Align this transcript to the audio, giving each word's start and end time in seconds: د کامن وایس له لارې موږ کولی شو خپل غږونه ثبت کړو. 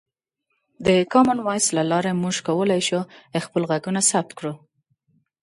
د 0.85 0.87
کامن 1.13 1.37
وایس 1.43 1.67
له 1.77 1.83
لارې 1.91 2.11
موږ 2.21 2.35
کولی 2.47 2.81
شو 2.87 2.99
خپل 3.45 3.61
غږونه 3.71 3.99
ثبت 4.11 4.31
کړو. 4.39 4.53